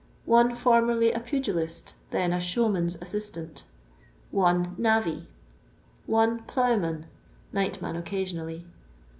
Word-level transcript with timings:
1 0.25 0.55
Formerly 0.55 1.11
a 1.11 1.19
pugiUst, 1.19 1.93
then 2.09 2.33
a 2.33 2.39
showman's 2.39 2.95
as 2.95 3.09
sistant 3.13 3.65
1 4.31 4.73
Navvy. 4.79 5.27
1 6.07 6.39
Ploughman 6.47 7.05
(nightman 7.53 7.95
occasionally). 7.95 8.65